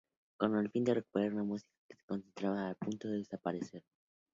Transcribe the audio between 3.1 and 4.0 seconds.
desaparecer.